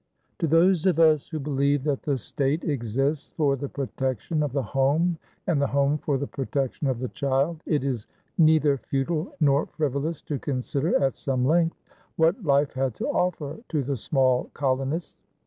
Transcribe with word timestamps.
To 0.39 0.47
those 0.47 0.87
of 0.87 0.99
us 0.99 1.29
who 1.29 1.39
believe 1.39 1.83
that 1.83 2.01
the 2.01 2.17
state 2.17 2.63
exists 2.63 3.31
for 3.37 3.55
the 3.55 3.69
protection 3.69 4.41
of 4.41 4.51
the 4.51 4.63
home 4.63 5.19
and 5.45 5.61
the 5.61 5.67
home 5.67 5.99
for 5.99 6.17
the 6.17 6.25
protection 6.25 6.87
of 6.87 6.97
the 6.97 7.09
child, 7.09 7.61
it 7.67 7.83
is 7.83 8.07
neither 8.35 8.79
futile 8.79 9.35
nor 9.39 9.67
frivolous 9.67 10.23
to 10.23 10.39
consider 10.39 10.99
at 10.99 11.17
some 11.17 11.45
length 11.45 11.77
what 12.15 12.43
life 12.43 12.73
had 12.73 12.95
to 12.95 13.09
offer 13.09 13.59
to 13.69 13.83
the 13.83 13.95
small 13.95 14.49
colonists. 14.55 15.17